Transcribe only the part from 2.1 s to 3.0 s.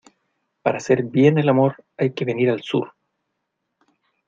que venir al sur.